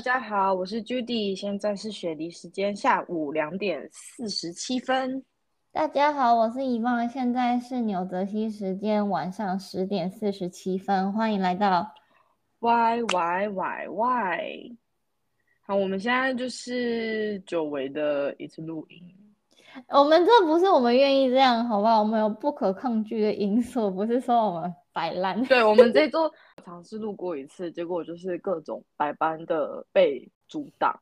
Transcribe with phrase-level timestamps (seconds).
[0.00, 5.22] 家好，我是 Judy，现在是雪梨时间下午两点四十七分。
[5.72, 11.92] 大家好，我是遗忘，现在是纽泽西时间晚上十点四十七分，欢迎来到
[12.60, 14.76] Y Y Y Y。
[15.66, 19.02] 好，我们现在就是久违的一次录音。
[19.88, 21.98] 我们这不是我们愿意这样，好不好？
[22.00, 25.42] 我们有不可抗拒的因素，不是说我们摆烂。
[25.46, 26.30] 对，我们这周
[26.64, 30.98] 尝试录过一次，结果就是各种百般的被阻挡，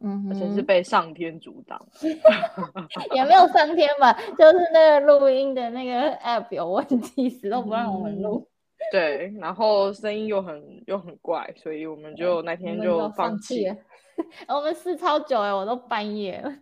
[0.00, 1.80] 嗯而且是，被上天阻挡。
[3.14, 8.48] 也没有上天吧，就是那个录音的那个 app 有问题，死都不让我们录，
[8.90, 13.76] 对，然后声音又很又很怪，所以我们就那天就放放弃了。
[14.48, 16.52] 我们试超久哎，我都半夜了。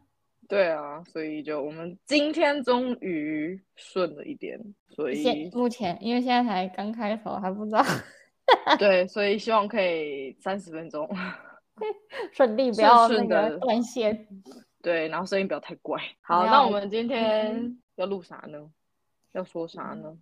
[0.50, 7.82] 对啊，所以就我们今天终于顺了一点，所以目前因为现在才刚开头，还不知道
[8.80, 11.08] 对，所以希望可以三十分钟，
[12.34, 14.26] 顺利，不要那个断线。
[14.82, 16.02] 对，然后声音不要太怪。
[16.20, 18.58] 好，那我们今天要录啥呢？
[19.32, 20.16] 要说啥呢？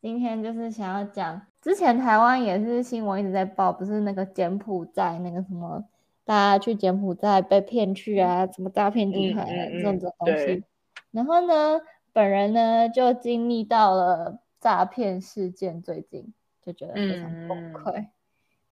[0.00, 5.84] 今天就是想要讲，之前台湾也是新闻一直在报，不是那个柬埔寨那个什么，
[6.28, 10.62] 大家去柬埔寨被骗去啊，什么诈骗集嗯团啊、嗯这种嗯这种东西。
[11.10, 11.80] 然后呢，
[12.12, 18.06] 本人呢就经历到了诈骗事件，最近就觉得非常崩嗯溃。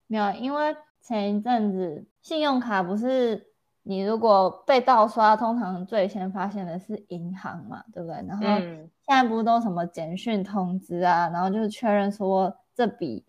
[0.07, 3.45] 没有，因为前一阵子信用卡不是
[3.83, 8.15] 你如果被盗刷，通常最先发现的是银行嘛，对不对？
[8.27, 13.23] 然后嗯现在不是都什么简讯通知啊，然后就是确认说这笔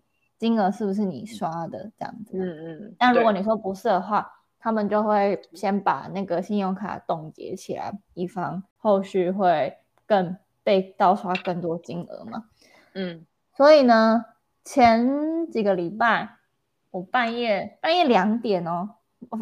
[0.45, 2.37] 金额是不是你刷的这样子。
[2.37, 2.95] 嗯嗯。
[2.99, 12.45] 但如果你说不是的话，他们就会先把那个信用卡冻结起来，以防后续会更被盗刷更多金额嘛。
[12.93, 13.25] 嗯
[13.57, 14.23] 所以呢，
[14.63, 16.29] 前几个礼拜
[16.91, 18.89] 我半夜半夜两点哦，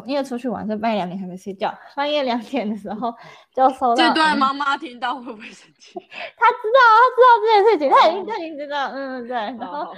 [0.06, 1.72] 因为出去玩，所以半夜两点还没睡觉。
[1.96, 3.14] 半夜两点的时候
[3.54, 5.94] 就收到这段嗯妈妈听到会不会生气？
[6.36, 9.94] 她知道，她知道这件事情，她已经哦他已经知道，嗯，对，然后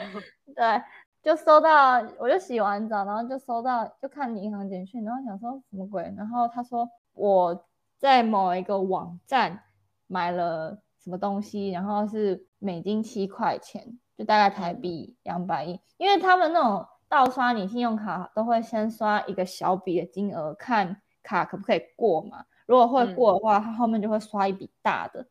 [0.55, 0.83] 对，
[1.23, 7.67] 就收到，我就洗完澡，然后就收到，就看银行简讯，然后想说什么鬼，然后他说我
[7.99, 9.63] 在某一个网站
[10.07, 25.27] 买了什么东西，然后是美金七块钱，就大概台币两百亿，因为他们那种盗刷你信用卡都会先刷一个小笔的金额，看卡可不可以过嘛，如果会嗯过的话，他后面就会刷一笔大的。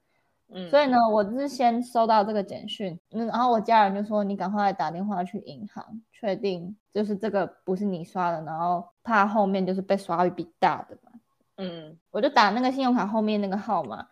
[0.54, 11.12] 嗯，所以呢，我是先收到这个简讯，嗯，然后我家人就说你赶快打电话去银行，确定就是这个不是你刷的，然后怕后面就是被刷一笔大的嘛。
[11.58, 14.06] 嗯我就打那个信用卡后面那个号码，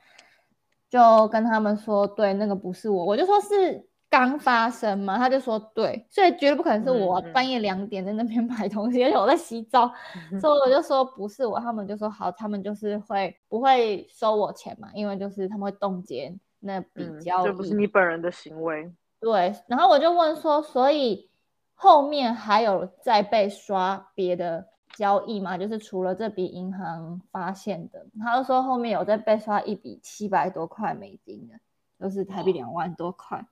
[0.90, 9.92] 就跟他们说，对，那个不是我，我就说是刚发生嘛，他就说对，所以绝对不可能是我、半夜两点在那边买东西，而且我在洗澡，
[10.40, 18.94] 所以我就说不是我，他们就说好，他们就是会不会收我钱嘛，因为就是他们会冻结那笔嗯，交易，这不是你本人的行为。
[19.20, 21.28] 对，然后我就问说，所以
[21.74, 24.64] 后面还有再被刷别的
[24.96, 25.58] 交易吗？
[25.58, 31.56] 就是除了这笔银行发现的，他就说后面有再被刷一笔七百多块美金的，
[32.00, 33.38] 就是台币两万多块。
[33.38, 33.46] 很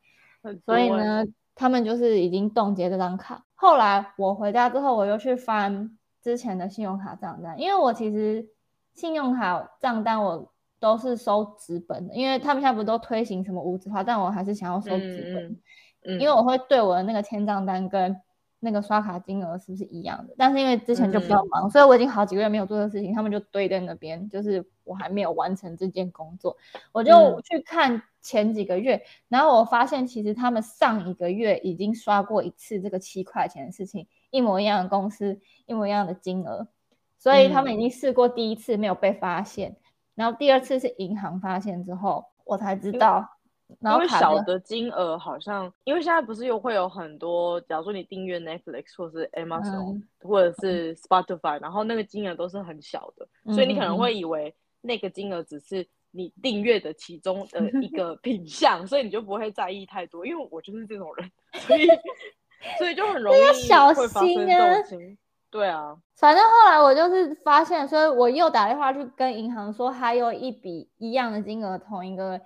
[0.66, 1.24] 所以呢，
[1.56, 3.44] 他们就是已经冻结这张卡。
[3.56, 8.48] 后来我回家之后，我又去翻之前的信用卡账单，因为我其实
[8.94, 18.20] 信用卡账单我都是收纸本的，因为他们现在不都推行什么无纸化，但我还是想要收纸本，嗯嗯，因为我会对我的那个签账单跟
[18.64, 20.34] 那个刷卡金额是不是一样的。
[20.38, 26.56] 但是因为之前就比较嗯忙，所以我已经好几个月没有做这个事情，他们就堆在那边，就是我还没有完成这件工作。
[26.94, 36.68] 我就嗯去看前几个月，然后我发现其实他们上一个月已经刷过一次这个七块钱的事情，一模一样的公司，一模一样的金额，
[37.18, 39.76] 所以他们已经试过第一次没有被发现，
[40.14, 43.28] 然后第二次是银行发现之后，我才知道。
[43.80, 60.26] 然因为小的的金额好像，因为现在不是又会有很多，假如说你订阅 Netflix 或是 Amazon、嗯或者是 Spotify，然后那个金额都是很小的，所以你可能会以为那个金额只是你订阅的其中的一 个品项，所以你就不会在意太多。
[60.26, 61.88] 因为我就是这种人，所以
[62.78, 65.18] 所以就很容易要小会发生这心啊种情。
[65.50, 72.40] 对啊，反正后来我就是发现，所以我又打电话去跟银行说，还有一笔一样的金额，同一个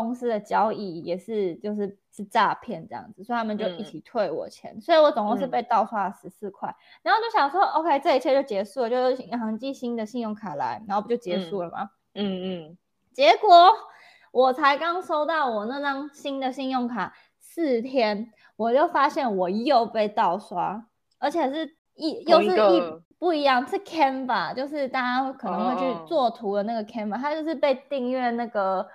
[0.00, 3.84] 公司的交易也是就是是诈骗这样子，所以他们就一嗯。
[3.84, 5.50] 起退我钱，所以我总共是嗯。
[5.50, 11.90] 被盗刷了十四块，然后就想说，OK，这一切就结束了，就是银行寄新的信用卡来，然后不就结束了吗？
[12.14, 12.78] 嗯嗯，
[13.12, 13.48] 结果
[14.32, 20.86] 我才刚收到我那张新的信用卡四天，我就发现我又被盗刷，
[21.18, 22.82] 而且是一又是一
[23.18, 25.76] 不一样，是 Canva，就是大家可能会哦。
[25.78, 28.86] 去做图的那个 Canva，它就是被订阅那个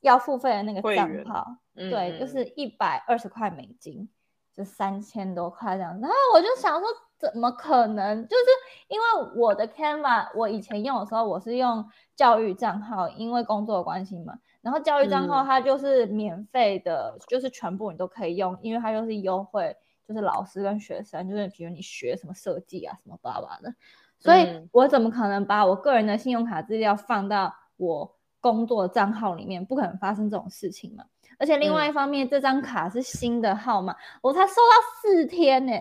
[0.00, 4.08] 要付费的那个账号，嗯对，就嗯是一百二十块美金，
[4.56, 5.92] 就三千多块这样。
[6.00, 6.88] 然后我就想说，
[7.18, 8.26] 怎么可能？
[8.26, 8.44] 就是
[8.88, 9.04] 因为
[9.36, 11.86] 我的 Canva，我以前用的时候我是用
[12.16, 14.38] 教育账号，因为工作的关系嘛。
[14.62, 19.74] 然后教育账号嗯它就是免费的，就是全部你都可以用，因为它就是优惠，
[20.06, 23.74] 就是老师跟学生，就是比如你学什么设计啊什么巴拉的，
[24.18, 29.64] 所以嗯我怎么可能把我个人的信用卡资料放到我工作账号里面？
[29.64, 31.04] 不可能发生这种事情嘛。
[31.38, 35.72] 而且另外一嗯方面，这张卡是新的号码，我才收到四天呢、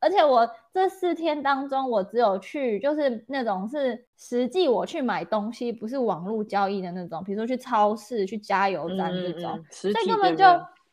[0.00, 10.44] 而且我这四天当中，我只有去就是那种是实际我去买东西，不是网络交易的那种，比如说去超市、去加油站这种，所以根本就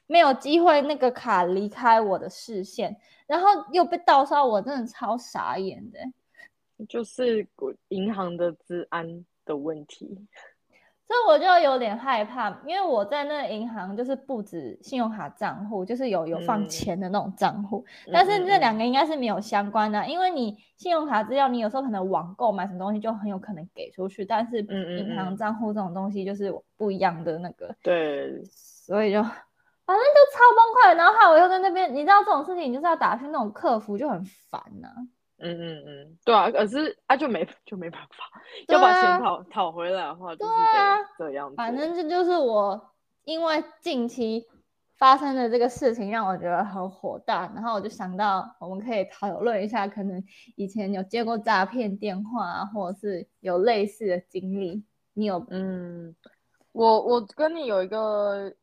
[0.06, 2.96] 没有机会那个卡离开我的视线，
[3.26, 7.48] 然后又被盗刷，我真的超傻眼的欸、就是
[7.88, 10.28] 银行的治安的问题。
[11.10, 16.70] 所以我就有点害怕，因为我在那个银行就是不止信用卡账户，就是有有放嗯。
[16.70, 17.84] 钱的那种账户，
[18.14, 18.78] 但是嗯这两嗯。
[18.78, 24.60] 个应该是没有相关的啊，因为你信用卡资料，你有时候可能网购买什么东西就很有可能给出去，但是
[24.94, 25.36] 银行嗯。
[25.36, 30.96] 账户这种东西就是不一样的那个，对，所以就反正就超崩溃。
[30.96, 34.90] 然后我又在那边，你知道这种事情你就是要打去那种客服，就很烦呐、
[35.42, 40.52] 嗯嗯嗯，对啊，可是啊就没就没办法，对要把钱啊讨讨回来的话，就是
[41.18, 41.56] 这样做。
[41.56, 42.92] 反正这就是我
[43.24, 44.46] 因为近期
[44.98, 50.22] 发生的这个事情让我觉得很火大，然后我就想到我们可以讨论一下，可能
[50.56, 54.84] 以前有接过诈骗电话啊，或者是有类似的经历，
[55.14, 56.14] 你有嗯，
[56.74, 58.54] 我我跟你有一个，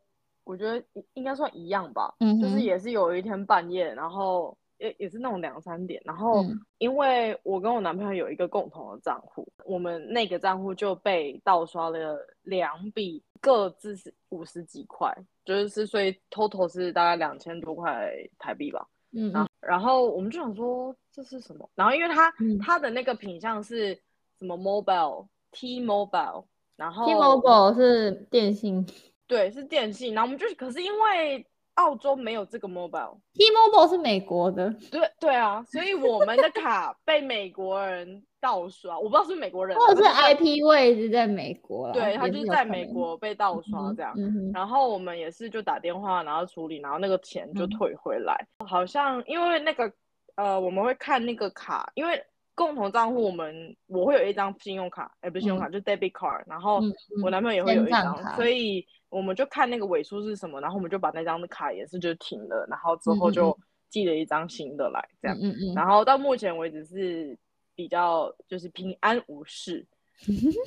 [0.44, 2.43] 我觉得应应该算一样吧，嗯哼。
[2.43, 6.61] 就是也是有一天半夜，然后也也是那种两三点，然后嗯。
[6.78, 15.11] 因为我跟我男朋友有一个共同的账户，我们那个账户就被盗刷了两笔，各自是五十几块，
[15.44, 18.87] 就是所以 total 是大概两千多块台币吧。
[19.12, 19.32] 嗯嗯。
[19.32, 21.69] 然后然后我们就想说这是什么？
[21.75, 22.58] 然后因为它、嗯。
[22.58, 23.94] 它的那个品相是
[24.38, 26.44] 什么 mobile T mobile，
[26.76, 28.87] 然后，T-Mobile 是电信。
[29.26, 31.44] 对是电信，然后我们就是可是因为
[31.76, 44.14] 澳洲没有这个 mobile，，T-Mobile 是美国的，对对啊，所以我们的卡被美国人盗刷，我不知道是是美国人啊，或者是 IP 位置在美国啦，对，他就是在美国被盗刷嗯这样。
[44.55, 47.70] 然后我们也是就打电话，然后处理，然后那个钱就嗯。
[47.70, 48.34] 退回来。
[48.67, 49.93] 好像因为那个
[50.37, 52.25] 呃，我们会看那个卡，因为
[52.56, 56.81] 共同账户我们我会有一张信用卡，哎，不是信用卡，就是 debit card，然后
[57.23, 63.56] 我男朋友也会有一张，所以我们就看那个尾数是什么，然后我们就把那张的卡也是就停了，然后之后就
[63.91, 65.37] 寄了一张新的来，这样。
[65.38, 67.38] 嗯嗯嗯，然后到目前为止是
[67.75, 69.87] 比较就是平安无事。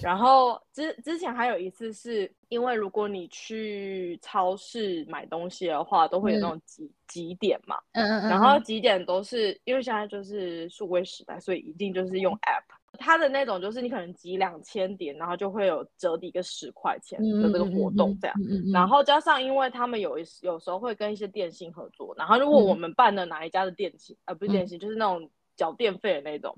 [0.01, 12.63] 然后之之前还有一次是因为如果你去超市买东西的话，都会有那种几几点嘛，嗯嗯嗯，然后几点都是因为现在就是数位时代，所以一定就是用 app。
[12.97, 18.35] 它的那种就是你可能集两千点，然后就会有折抵个十块钱的这个活动这样。
[18.39, 18.71] 嗯嗯嗯。
[18.71, 22.79] 然后加上，因为他们有一有时候会跟一些电信合作，然后如果我嗯。
[22.79, 26.55] 们办了哪一家的电信，呃，不是电信，就是那种缴电费的那种，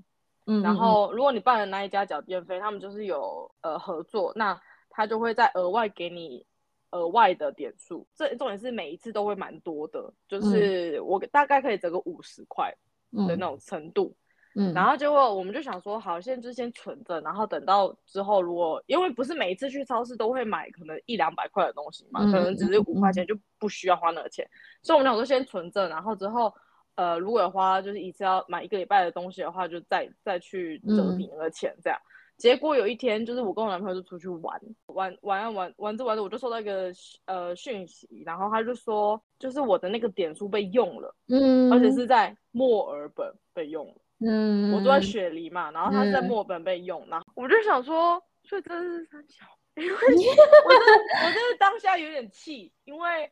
[0.51, 6.45] 嗯，然后如果你办了那一家缴电费，他们就是有呃合作，那他就会再额外给你
[6.91, 8.05] 额外的点数。
[8.13, 12.69] 这重点是每一次都会蛮多的，就是我大概可以折个五十块
[13.27, 14.13] 的那种程度。
[14.53, 24.45] 嗯，然后结果我们就想说，好，现在就先存着，然后等到之后，如果因为不是每一次去超市都会买可能一两百块的东西嘛，嗯可能只是嗯五块钱就不需要花那个钱，
[24.83, 26.53] 所以我们想说先存着，然后之后
[27.01, 31.97] 呃如果有花就是一次要买一个礼拜的东西的话，就再再去折抵那个钱这样。
[32.37, 36.91] 结果有一天，就是我跟我男朋友就出去玩，玩玩啊玩玩着玩着，我就收到一个
[37.25, 43.95] 呃讯息，然后他就说，就是我的那个点数被用了，嗯，而且是在墨尔本被用了。
[44.25, 50.43] 嗯，我住在雪梨嘛，然后他在嗯墨尔本被用，然后我就想说，所以这是三小，因为 我真的
[51.25, 53.31] 我真的当下有点气，因为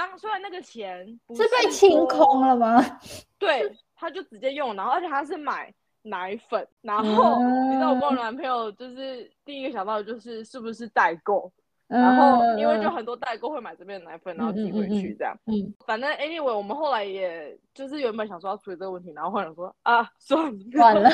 [0.00, 2.82] 当虽然那个钱不是被清空了吗？
[3.38, 7.38] 对，他就直接用，然后而且他是买奶粉，然后、
[7.68, 11.52] 你知道我跟我男朋友就是第一个想到的就是是不是代购，
[11.86, 15.36] 然后因为就很多代购会买这边的奶粉，然后寄回去这样。
[15.44, 21.10] 嗯嗯反正 anyway，我们后来也就是原本想说要处理这个问题，然后后来说啊， 算了，算了，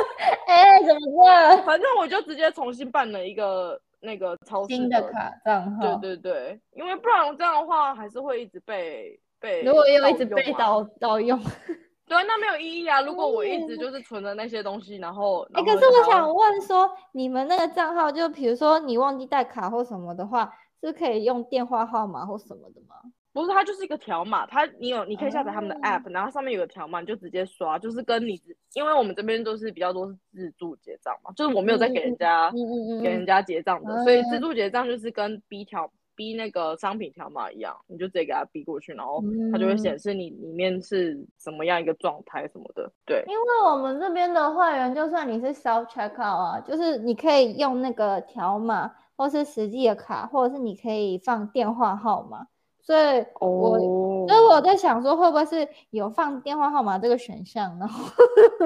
[0.48, 5.96] 哎，怎么办反正我就直接重新办了一个那个超市新的卡账号？
[5.96, 11.38] 对对对，因为不然这样的话还是会一直被被如果又一直被盗盗用，
[12.06, 13.00] 对，那没有意义啊。
[13.02, 20.52] 如果我一直就是存着那些东西，然后，哎，可是我想问说，你们那个账号，就比如说你忘记带卡或什么的话，
[20.82, 22.96] 是可以用电话号码或什么的吗？
[23.32, 28.40] 不是，它就是一个条码，它你有你可以下载他们的 app，然后上面有个条码，你就直接刷，就是跟你，
[28.74, 32.50] 因为我们这边都是比较多是自助结账嘛，就是我没有在给人家
[33.02, 39.22] 给人家结账的，所以自助结账就是跟 B 条 B 那个商品条码一样，你就直接给他 B 过去，然后
[39.52, 42.92] 它就会显示你里面是什么样一个状态什么的。
[43.06, 52.46] 对，因为我们这边的会员，就算你是 self checkout 啊，就是你可以用那个条码，或是实际的卡，或者是你可以放电话号码。
[52.90, 53.78] 所以，我
[54.26, 57.78] 所以我在想说，会不会是有放电话号码这个选项？
[57.78, 58.04] 然后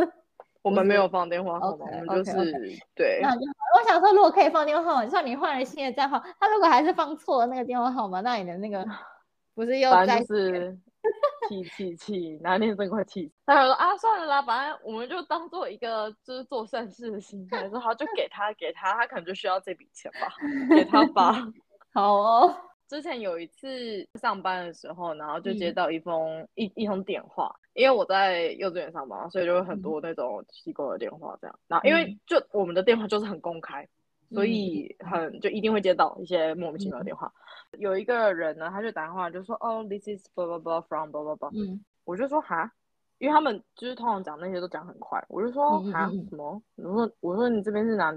[0.62, 2.50] 我们没有放电话号码，我们就是
[2.94, 3.20] 对。
[3.22, 3.52] 那就好。
[3.78, 8.82] 我想说，如果可以放电话号码，像你换了新的账号，他如果还是放错了那个电话号码，那你的那个
[9.54, 10.74] 不是又在是
[11.50, 13.30] 气气气，哪天真快气。
[13.44, 20.32] 他说啊，算了啦，反正我们就当做一个就是做善事的心态，说好就给他给他，他可能就需要这笔钱吧，
[20.74, 21.46] 给他吧。
[21.92, 22.56] 好哦。
[22.86, 31.58] 之前有一次上班的时候，然后就接到一封一一通电话，因为我在幼稚园上班，所以就会很多那种机构的电话这样。
[31.66, 33.88] 然后因为就我们的电话就是很公开，
[34.30, 37.32] 所以很就一定会接到一些莫名其妙的电话。
[37.78, 42.70] 有一个人呢，他就打电话就说：“哦，this is blah blah blah from blah blah blah。”嗯，我就说哈，
[43.18, 46.62] 因为他们就是通常讲那些都讲很快，我就说哈什么？
[46.76, 48.12] 我说我说你这边是哪？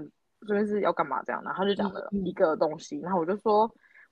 [0.46, 1.42] 这边是要干嘛这样？
[1.42, 3.68] 然后他就讲了一个东西，然后我就说。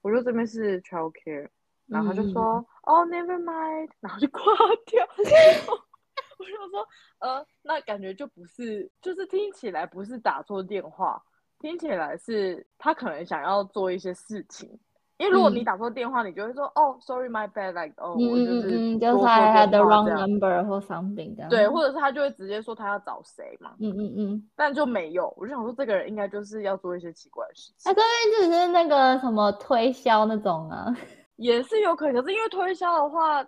[0.06, 1.48] 我说这边是 child care，
[1.86, 4.40] 然后他就说哦，never mind， 然后就挂
[4.86, 5.04] 掉。
[6.38, 6.86] 我就说
[7.18, 11.20] 呃，那感觉就不是，就是听起来不是打错电话，
[11.58, 14.78] 听起来是他可能想要做一些事情。
[15.18, 21.48] 因为如果你打错电话，你就会说哦，sorry，my bad，like 哦，我就是就是 I had the wrong number 或 something 这样。
[21.48, 23.72] 对，或者是他就会直接说他要找谁嘛。
[23.80, 24.48] 嗯嗯嗯。
[24.54, 27.90] 但就没有，我就想说这个人应该就是要做一些奇怪的事情。
[27.90, 30.94] 他这边只是那个什么推销那种啊，
[31.36, 32.22] 也是有可能。
[32.22, 33.42] 可是因为推销的话，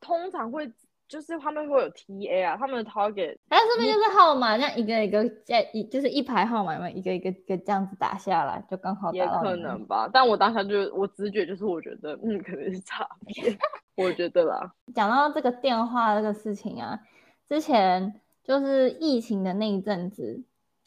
[0.00, 0.70] 通常会。
[1.06, 10.08] 就是他们会有 T A 啊，他们的 target，它这边就是号码，这样一个一个在一就是一排号码嘛，一个一个一个这样子打下来，就刚好也可能吧。
[10.12, 13.56] 但我当下就我直觉就是我觉得，嗯，可能是诈骗，
[13.96, 14.72] 我觉得啦。
[14.94, 16.98] 讲到这个电话这个事情啊，
[17.46, 20.42] 之前就是疫情的那一阵子，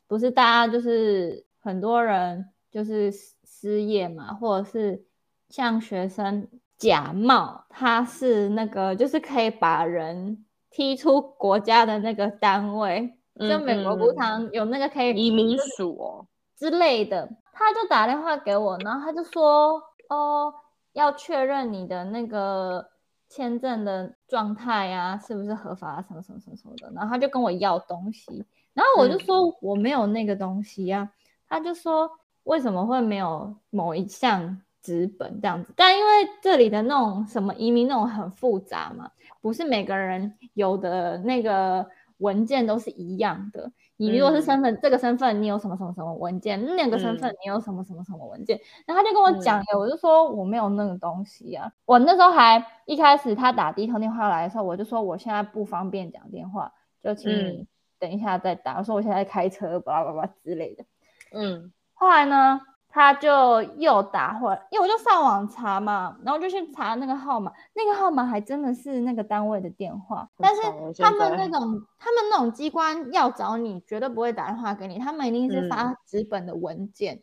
[0.07, 3.11] 不是大家就是很多人就是
[3.45, 5.05] 失业嘛，或者是
[5.47, 6.47] 像学生。
[6.77, 16.27] 假冒他是那个，就是可以把人踢出国家的那个单位，就美国不常有那个可以移民署哦。
[16.55, 20.53] 之类的，他就打电话给我，然后他就说，哦，
[20.93, 22.89] 要确认你的那个
[23.27, 31.11] 签证的状态呀，是不是合法，什么什么什么什么的，然后他就跟我要东西，然后我就说我没有那个东西呀，
[31.47, 32.09] 他就说
[32.43, 34.61] 为什么会没有某一项？
[34.87, 36.09] 资本这样子，但因为
[36.41, 41.85] 这里的那种什么移民那种很复杂嘛，不是每个人有的那个
[42.19, 43.69] 文件都是一样的。
[43.97, 46.63] 你如果是身份这个身份，你有什么什么什么文件？
[46.77, 48.57] 那个身份你有什么什么什么文件？
[48.85, 51.69] 然后他就跟我讲了，我就说我没有那个东西啊。
[51.83, 56.71] 我那时候还一开始他打第一通电话来的时候，我就说我现在不方便讲电话，
[57.03, 57.67] 就请你
[57.99, 58.77] 等一下再打。
[58.77, 60.85] 我说我现在开车，巴拉巴拉之类的。
[61.33, 62.61] 嗯，后来呢？
[62.97, 70.63] 他就又打回来，因为我就上网查嘛，然后就去查那个号码，那个号码还真的是那个单位的电话，但是
[70.97, 77.21] 他们那种他们那种机关要找你，绝对不会打电话给你，他们一定是发纸本的文件，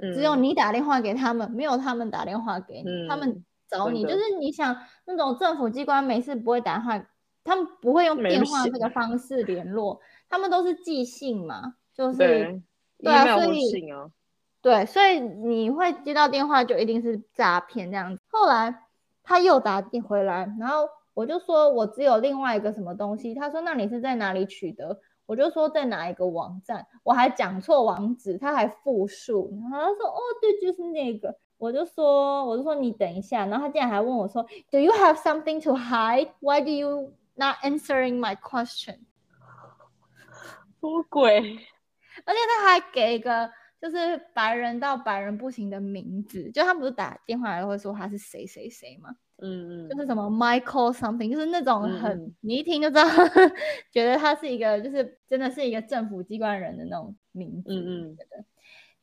[0.00, 4.02] 只有你打电话给他们，没有他们打电话给你，他们找你。
[4.02, 7.06] 就是你想那种政府机关每次不会打电话，
[7.44, 12.18] 他们不会用电话这个方式联络，他们都是寄信嘛，就是
[12.98, 13.70] 对啊，所以。
[14.62, 18.22] 对，所以你会接到电话就一定是诈骗这样子。
[18.30, 18.84] 后来
[19.24, 23.34] 他又打电回来，然后我就说我只有另外一个什么东西。
[23.34, 25.00] 他说那你是在哪里取得？
[25.26, 29.52] 我就说在哪一个网站，我还讲错网址，他还复述。
[29.62, 31.36] 然后他说哦对，就是那个。
[31.58, 33.44] 我就说我就说你等一下。
[33.46, 36.28] 然后他竟然还问我说，Do you have something to hide?
[36.38, 39.00] Why do you not answering my question？
[40.80, 41.58] 什么鬼？
[42.24, 43.50] 而且他还给一个。
[43.82, 49.10] 就是白人到白人不行的名字，就他不是打电话来会说他是谁谁谁吗？
[49.38, 53.02] 嗯嗯，就是什么 Michael something，就是那种很你一听就知道，
[53.90, 58.16] 觉得他是一个就是真的是一个政府机关人的那种名字，嗯嗯，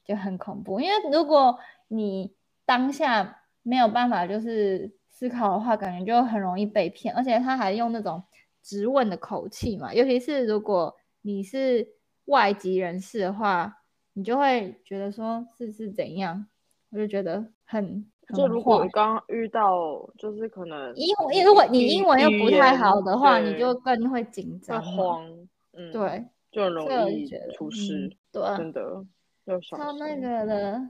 [0.05, 0.79] 就很恐怖。
[0.79, 1.59] 因为如果
[1.89, 2.33] 你
[2.65, 8.24] 当下没有办法就是思考的话，感觉就很容易被骗，而且他还用那种
[8.63, 11.86] 质问的口气嘛，尤其是如果你是
[12.25, 13.78] 外籍人士的话，
[14.19, 16.45] 你就会觉得说是是怎样，
[16.89, 25.25] 我就觉得很就如果刚遇到就是可能英文，如果你英文又不太好的话，你就更会紧张、慌，
[25.71, 29.05] 嗯，对，就很容易出事，对，真的
[29.45, 29.99] 要小心。
[29.99, 30.89] 那个的。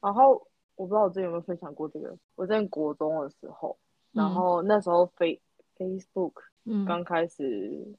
[0.00, 0.30] 然后
[0.76, 3.76] 我不知道我之前有没有分享过这个，我在国中的时候，
[4.12, 5.42] 然后那时候 Face
[5.76, 6.32] Facebook
[6.86, 7.94] 刚开始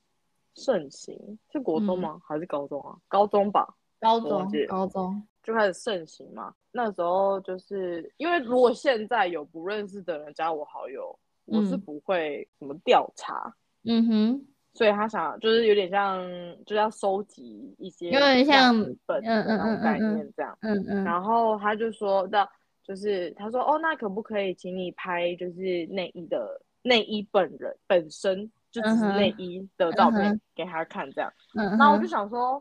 [0.55, 2.19] 盛行，是国中吗？
[2.27, 2.97] 还是高中啊？
[3.07, 3.75] 高中吧。
[4.03, 6.53] 高中，高中就开始盛行嘛。
[6.71, 13.53] 那时候就是因为如果现在有不认识的人加我好友，我是不会什么调查，
[13.85, 14.47] 嗯哼。
[14.75, 16.19] 所以他想就是有点像，
[16.65, 18.73] 就是要收集一些，有点像
[19.05, 21.03] 本那种概念这样，嗯嗯。
[21.03, 22.49] 然后他就说的，
[22.83, 32.59] 就是他说哦，那可不可以请你拍就是内衣的内衣本人本身就只是内衣的照片给他看这样，然后我就想说。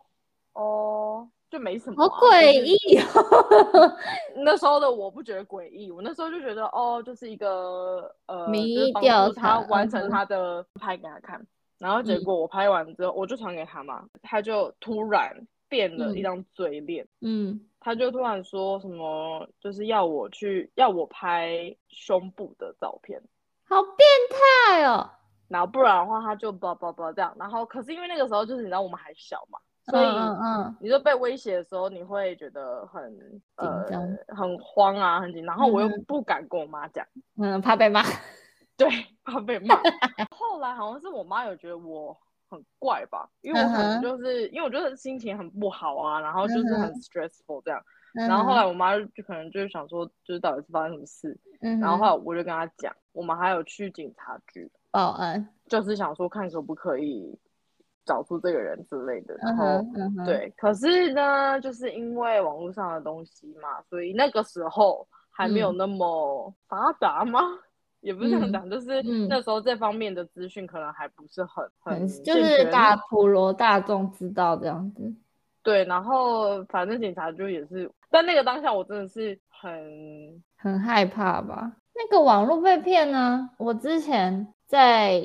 [0.54, 2.76] 哦，就没什么，好诡异。
[4.44, 11.46] 那时候的我不觉得诡异，我那时候就觉得哦，就是一个呃，民意调查，他完成他的拍给他看。
[11.78, 23.20] 然后结果我拍完之后，我就传给他嘛，他就突然变了一张嘴脸，嗯，他就突然说什么，就是要我去要我拍胸部的照片，
[23.68, 25.10] 好变态哦。
[25.48, 27.34] 然后不然的话，他就叭叭叭这样。
[27.38, 29.58] 然后可是因为那个时候就是你知道我们还小嘛。
[29.84, 35.56] 所以，嗯，你就被威胁的时候，你会觉得很紧张、很慌啊，很紧张。
[35.56, 37.04] 然后我又不敢跟我妈讲，
[37.36, 38.00] 嗯，怕被骂。
[38.76, 38.88] 对，
[39.24, 39.74] 怕被骂。
[40.30, 42.16] 后来好像是我妈有觉得我
[42.48, 47.82] 很怪吧，因为我可能就是因为我觉得心情很不好啊，然后就是很 stressful 这样。
[48.12, 51.36] 然后后来我妈就可能就是想说，就是到底是发生什么事。
[51.60, 51.80] 嗯。
[51.80, 57.36] 然后后来我就跟她讲，我们还有去警察局报案，就是想说看可不可以。
[58.04, 59.84] 找出这个人之类的，然后
[60.24, 67.40] 对，可是呢，就是因为网络上的东西嘛，所以那个时候还没有那么发达吗？
[68.02, 75.14] 也不是这样讲，就是那时候这方面的资讯可能还不是很很，就是大普罗大众知道这样子。
[75.62, 81.70] 对，然后反正警察就也是，但那个当下我真的是很很害怕吧？
[81.94, 83.48] 那个网络被骗呢？
[83.58, 85.22] 我之前在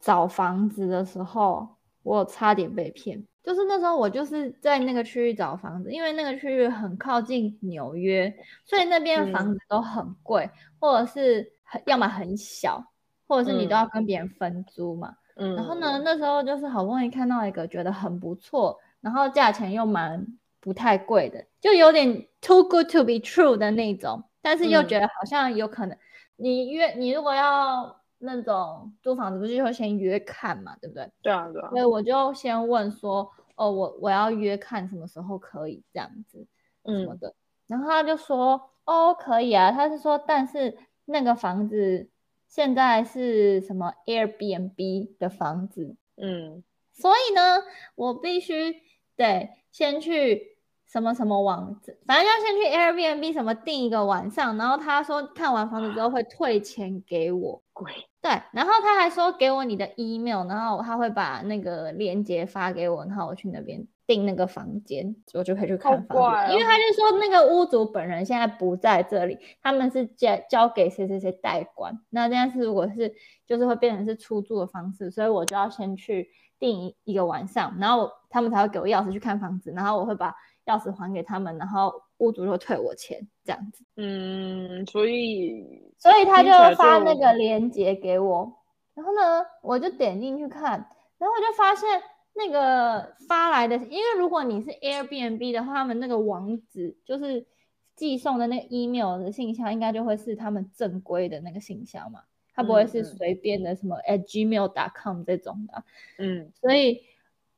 [0.00, 1.68] 找房子的时候。
[2.04, 8.32] 我差点被骗，就是那时候我就是在那个区域找房子，因为那个区域很靠近纽约，
[8.64, 12.84] 所以那边房子都很贵，或者是很要么很小，
[13.26, 15.16] 或者是你都要跟别人分租嘛。
[15.36, 15.56] 嗯。
[15.56, 20.26] 然后呢，那时候就是好不容易看到一个觉得很不错，然后价钱又蛮
[20.60, 25.96] 不太贵的，就有点 too good to be true 的那种，但是又觉得好像有可能，
[26.36, 28.03] 你约你如果要。
[28.24, 31.10] 那种租房子不是会先约看嘛，对不对？
[31.22, 31.68] 对啊，对啊。
[31.70, 36.46] 所以我就先问说，哦，我我要约看什么时候可以这样子，
[36.84, 37.34] 什么的。
[37.66, 39.70] 然后他就说，哦，可以啊。
[39.70, 42.10] 他是说，但是那个房子
[42.48, 47.62] 现在是什么 Airbnb 的房子，嗯，所以呢，
[47.94, 48.82] 我必须
[49.16, 50.52] 得先去。
[50.86, 57.92] 什么什么网址，反正要先去 Airbnb 什么订一个晚上，然后他说看完房子之后会退钱给我，贵。
[58.22, 66.52] 对，然后他还说给我你的 email，然后他会把那个链接发给我，然后我去那边订那个房间，我就可以去看房子。
[66.52, 72.00] 因为他就说那个屋主本人现在不在这里，他们是交交给谁谁谁代管。
[72.08, 73.12] 那这样是如果是
[73.46, 80.34] 就是会变成是出租的方式，所以我就要先去订一个晚上，然后他们才会给我钥匙去看房子，然后我会把。
[80.64, 83.84] 钥匙还给他们，然后屋主就退我钱，这样子。
[83.96, 88.52] 嗯，所以所以他就发那个链接给我，
[88.94, 90.72] 然后呢，我就点进去看，
[91.18, 92.02] 然后我就发现
[92.34, 97.46] 那个发来的，因为如果你是 Airbnb 的话，他们那个网址就是
[97.94, 102.20] 寄送的那个 email 的信箱，应该就会是他们正规的那个信箱嘛，
[102.54, 105.84] 他不会是随便的什么 at gmail.com 这种的。
[106.18, 107.02] 嗯，所以。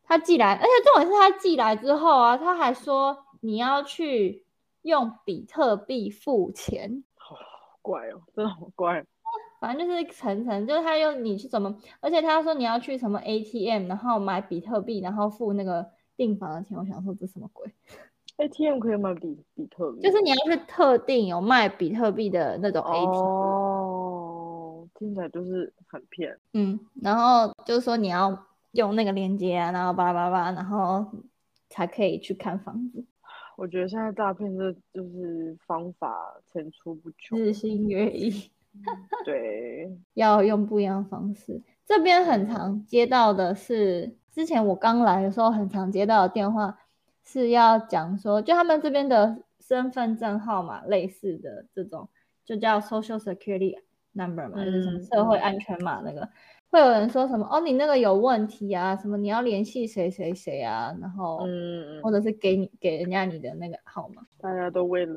[0.09, 4.46] 他寄来，而且重点是他寄来之后啊，他还说你要去
[4.87, 7.37] 用比特币付钱，好
[7.83, 9.05] 怪哦，真的好怪。
[9.61, 16.77] 反正就是层层，就是他用你去怎么，而且他说你要去什么 ATM，然后买比特币，然后付那个订房的钱。
[16.79, 17.71] 我想说这什么鬼
[18.37, 20.01] ？ATM 可以买比比特币？
[20.01, 23.09] 就是你要去特定有卖比特币的那种 ATM。
[23.09, 26.39] 哦，听起来就是很骗。
[26.53, 28.47] 嗯，然后就是说你要。
[28.73, 31.07] 用那个链接啊，然后叭叭叭，然后
[31.71, 33.03] 才可以去看房子。
[33.57, 38.51] 我觉得现在诈骗这就是方法层出不穷，日新月异。
[39.25, 41.63] 对，要用不一样的方式。
[41.87, 46.79] 这边很常接到的是，之前我刚来的时候很常接到的电话
[47.25, 52.07] 是要讲说，就他们这边的身份证号码类似的这种，
[52.45, 53.79] 就叫 Social Security
[54.13, 56.29] Number 嘛，就是社会安全码那个。
[56.77, 65.17] 会有人说什么哦，你那个有问题啊，什么你要联系谁谁谁啊，然后嗯，或者是给你给人家你的那个号码，大家都为了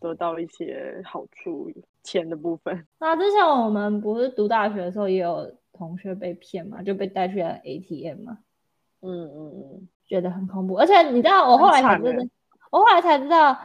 [0.00, 1.70] 得到一些好处，
[2.02, 2.84] 钱的部分。
[2.98, 8.38] 那之前我们不是读大学的时候也有同学被骗嘛，就被带去 ATM 嘛，
[9.02, 10.74] 嗯嗯嗯，觉得很恐怖。
[10.74, 12.24] 而且你知道，我后来才知道，
[12.72, 13.56] 我后来才知道，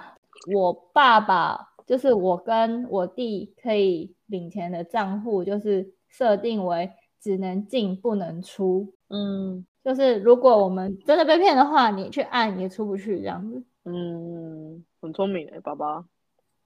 [0.54, 6.92] 我爸爸就是我跟我弟可以领钱的账户，就是设定为。
[7.26, 16.06] 只能进不能出，嗯，就是如果我们真的被骗的话，你去按也出不去这样子，嗯，很聪明哎，爸爸，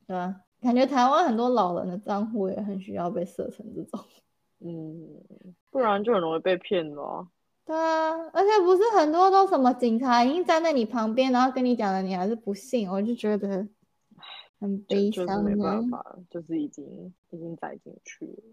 [0.05, 0.35] 对啊？
[0.59, 4.01] 感觉台湾很多老人的账户也很需要被设成这种，
[4.59, 5.07] 嗯，
[5.71, 7.25] 不然就很容易被骗了。
[7.65, 13.65] 对啊，而且不是很多都什么警察已经站在你旁边，然后跟你讲了，你还是不信，我就觉得
[14.59, 15.25] 很悲伤。
[15.25, 18.43] 就是没办法，就是已经已经载进去了。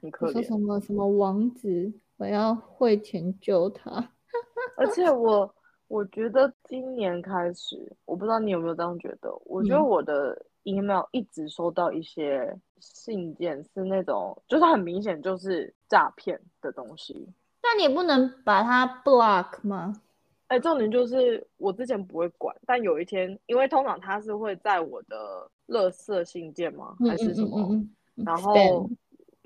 [0.00, 1.92] 你说什么什么王子？
[2.16, 3.90] 我要汇钱救他。
[4.76, 5.54] 而且我
[5.88, 9.30] 我觉得今年开始，我不知道你有没有这样觉得？
[9.44, 17.28] 我觉得我的 email 一直收到一些信件，是那种就是很明显就是诈骗的东西。
[17.62, 20.00] 那你不能把它 block 吗？
[20.48, 26.96] 哎，重点就是我之前不会管，但有一天，因为通常它是会在我的垃圾信件吗？
[27.08, 27.84] 还是什么？
[28.16, 28.88] 然后。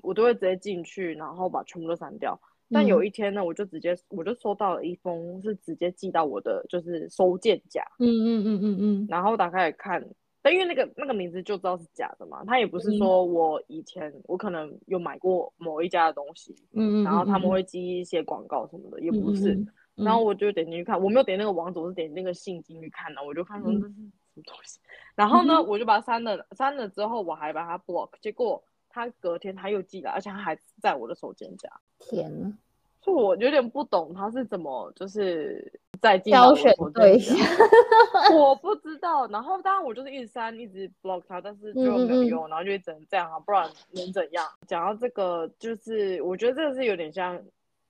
[0.01, 2.39] 我都会直接进去，然后把全部都删掉。
[2.69, 7.81] 但有一天呢，我就直接我就收到了一封，是直接寄到我的就是收件夹。
[7.99, 9.07] 嗯嗯嗯嗯嗯。
[9.09, 10.05] 然后打开来看，
[10.41, 19.57] 但因为那个那个名字就知道是假的嘛，他也不是说我以前我可能有买过某一家的东西，嗯嗯，然后他们会寄一些广告什么的，也不是。
[19.95, 23.93] 然后我就点进去看，我没有点那个网址，我是点那个信进去看的，我就看说这是什
[24.35, 24.77] 么东西。
[25.15, 28.61] 然后呢，我就把它删了，删了之后我还把它 block，结果。
[28.97, 31.69] 他隔天他又寄来，而且他还在我的手间夹。
[31.99, 32.51] 天呐，
[32.99, 37.37] 就我有点不懂他是怎么就是在挑选对象，
[38.35, 39.27] 我不知道。
[39.27, 44.43] 然后当然我就是一直删，一直 block 他，但是就没有用，然后就只能这样啊，不然能怎样？
[44.67, 47.39] 讲到这个，就是我觉得这个是有点像，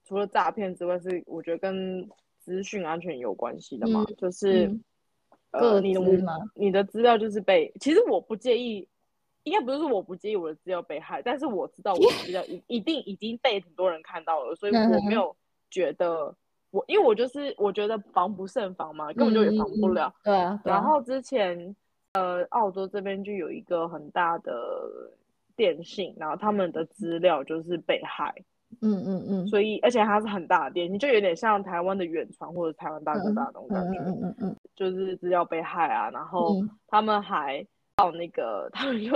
[0.06, 2.06] 除了诈骗之外，是我觉得跟
[2.40, 4.70] 资讯安全有关系的嘛，就是
[5.52, 6.02] 呃，你的
[6.54, 8.86] 你的资料就是被，其实我不介意。
[9.48, 15.34] 应该不是说我不介意我的资料被害，但是我知道我的资料一 一定已经被很多人看到了，所以我没有
[15.70, 16.36] 觉得
[16.72, 20.14] 我，因为我就是我觉得防不胜防嘛，根本就也防不了。
[20.22, 20.60] 对啊。
[20.66, 21.74] 然后之前
[22.12, 24.54] 呃，澳洲这边就有一个很大的
[25.56, 28.34] 电信，然后他们的资料就是被害。
[28.82, 29.48] 嗯嗯嗯。
[29.48, 34.00] 所以而且它是很大的电信，就有点像台湾的远传或者台湾大哥大那种感觉。
[34.00, 34.56] 嗯嗯嗯。
[34.76, 37.66] 就是资料被害啊，然后他们还。
[37.98, 39.12] 到那个，他们就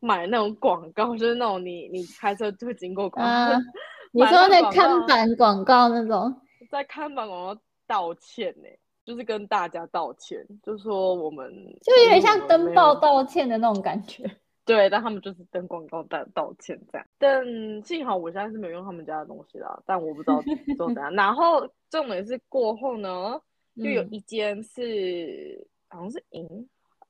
[0.00, 3.56] 买那种广告，就是那种你你开车就会经过广告，
[4.12, 6.32] 你说那看板广告那种，
[6.70, 8.68] 在看板广告道歉呢，
[9.06, 11.50] 就是跟大家道歉，就说我们
[11.82, 14.30] 就有点像登报道歉的那种感觉。
[14.66, 17.06] 对，但他们就是登广告道道歉这样。
[17.16, 17.42] 但
[17.82, 20.42] 幸好我现在是没有用他们家的东西啦，但我不知道
[20.76, 21.10] 做怎样。
[21.16, 23.40] 然后重点是过后呢，
[23.82, 26.68] 就有一间是好像是银。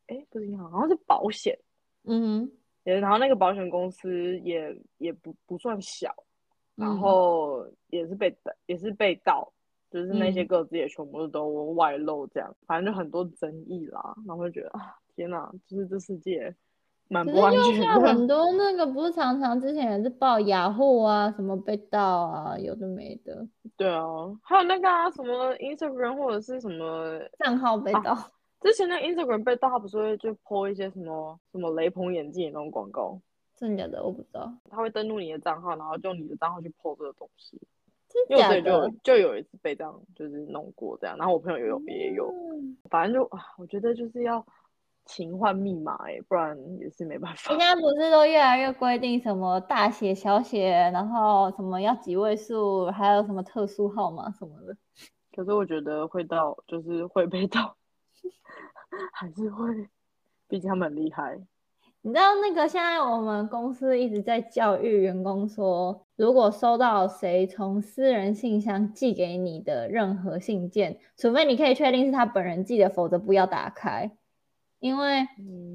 [0.08, 1.58] 哎，不是银行，好像是保险，
[2.04, 2.50] 嗯，
[2.84, 6.14] 也然后那个保险公司也也不不算小，
[6.74, 9.52] 然后也是被也是被盗，
[9.90, 16.54] 就是那些个资也全部都外露，这样，反正就很多争议啦，然后就觉得啊，天哪，就是这世界
[17.08, 18.00] 蛮不安全的。
[18.00, 23.46] 很多那个不是常常之前也是报雅虎啊，什么被盗啊，有的没的。
[23.76, 24.04] 对啊，
[24.42, 28.16] 还有那个啊，什么 Instagram 或者是什么账号被盗。
[28.60, 33.20] 之前那 Instagram 被盗，他不是会就 po 一些什么什么雷朋眼镜的那种广告？
[33.56, 34.04] 真的假的？
[34.04, 34.52] 我不知道。
[34.70, 37.60] 他会登录你的账号，然后用你的账号去 po 这个东西。
[38.08, 38.62] 真假的？
[38.62, 42.32] 就就有一次被这样就是弄过这样，然后我朋友也有也有，
[42.88, 44.44] 反正就啊，我觉得就是要
[45.04, 47.50] 勤换密码哎，不然也是没办法。
[47.50, 54.76] 现在不是都越来越规定什么大写小写，然后什么要几位数，还有什么特殊号码什么的。
[55.36, 57.76] 可是我觉得会到，就是会被盗。
[59.12, 59.88] 还是会，
[60.48, 61.38] 毕竟他们很厉害。
[62.02, 74.10] 你知道那个现在我们公司一直在教育员工说，如果收到谁从私人信箱寄给你的任何信件，除非你可以确定是他本人寄的，否则不要打开。
[74.78, 75.26] 因为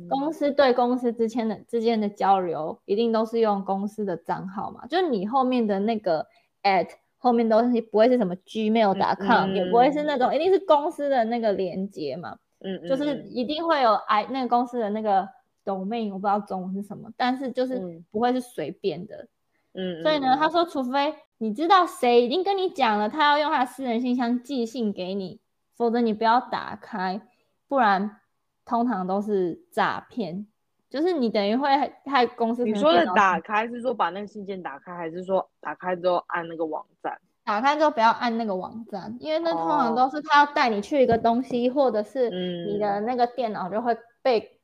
[0.09, 6.25] 公司对公司之间的之间的交流一定都是用公司的账号嘛，就是你后面的那个
[6.63, 6.87] at
[7.23, 15.27] 后面都是不会是什么 gmail.com，也不会是那种，一定是公司的那个连接嘛，嗯，就是一定会有 i 那个公司的那个
[15.63, 19.27] domain，我不知道中文是什么，但是就是不会是随便的，
[19.73, 25.39] 嗯，所以呢，他说除非你知道谁已经跟你讲了，他要用他私人信箱寄信给你，
[25.77, 27.21] 否则你不要打开，
[27.67, 28.19] 不然。
[28.65, 30.47] 通常都是诈骗，
[30.93, 31.67] 就是你等于会
[32.05, 32.63] 害公司。
[32.63, 37.19] 你说的打开是说把那个信件打开，还是说打开之后按那个网站？
[37.43, 42.29] 打开之后不要按那个网站，因为那通常都是他要带你去一个东西，或者是
[42.67, 44.59] 你的那个电脑就会被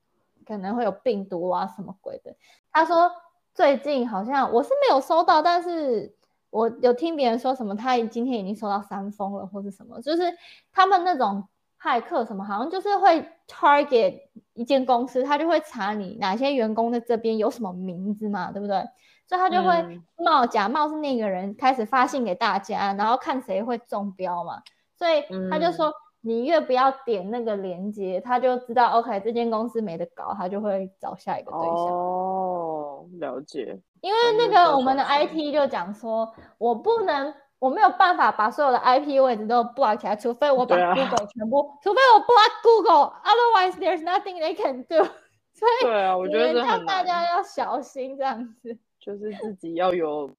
[0.46, 2.36] 可能会有病毒啊什么鬼的。
[2.72, 3.12] 他说
[3.56, 6.14] 最近好像我是没有收到，但是
[6.52, 10.32] 我有听别人说什么他今天已经收到三封了，或是什么，就是
[10.72, 11.44] 他们那种。
[11.82, 14.20] 骇客什么好像就是会 target
[14.54, 18.84] 一间公司，他就会查你哪些员工在这边有什么名字嘛，对不对？
[19.28, 24.62] 所以他就会冒假冒是那个人开始发信给大家，然后看谁会中标嘛。
[24.98, 31.88] 所以他就说你越不要点那个链接，他就知道 OK 这间公司没得搞，他就会找下一个对象。
[31.88, 33.80] 哦，了解。
[34.02, 37.34] 因为那个我们的 IT 就讲说，我不能。
[37.60, 45.06] 我没有办法把所有的 IP 位置都 block 起来，除非我把 Google 全部，除非我 block Google，otherwise there's nothing they can do。
[45.54, 50.32] 所以对啊，我觉得叫大家要小心这样子，就是自己要有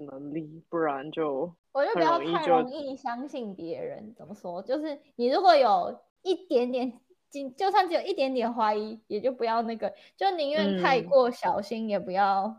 [0.00, 4.12] 能力，不然就我就不要太容易相信别人。
[4.16, 4.60] 怎么说？
[4.62, 12.56] 就是你如果有一点点，仅就算只有一点点怀疑，也就不要那个，就宁愿太过小心，也不要。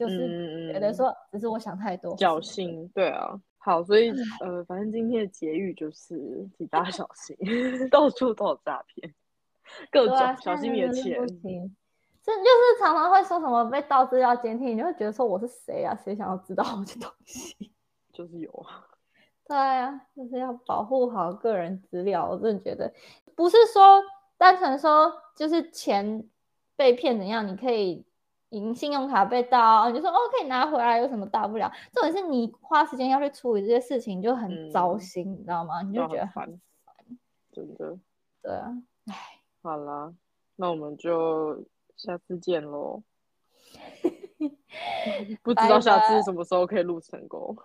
[0.00, 3.38] 就是觉得说，只是我想太多，侥幸，对啊。
[3.58, 4.10] 好，所以
[4.40, 7.36] 呃，反正今天的结语就是，请大家小心，
[7.90, 9.14] 到处都有诈骗，
[9.90, 11.12] 各种小心你的钱。
[12.22, 15.94] 这就是常常会说什么被盗资料监听，你就会觉得说我是谁啊？
[16.02, 17.70] 谁想要知道我的东西？
[18.10, 18.86] 就是有啊。
[19.46, 22.26] 对啊，就是要保护好个人资料。
[22.30, 22.90] 我真的觉得，
[23.36, 24.02] 不是说
[24.38, 26.26] 单纯说就是钱
[26.76, 28.06] 被骗怎样，你可以。
[28.50, 31.70] 银信用卡被盗，你就说哦可以拿回来，有什么大不了？
[31.92, 35.82] 重点是你花时间要去处理这些事情，就很糟心，你知道吗？
[35.82, 36.46] 你就觉得烦
[36.84, 36.94] 烦，
[37.52, 37.98] 真的。
[38.42, 38.72] 对啊，
[39.06, 39.14] 唉，
[39.62, 40.12] 好啦，
[40.56, 41.64] 那我们就
[41.96, 43.02] 下次见喽。
[45.42, 47.56] 不知道下次什么时候可以录成功。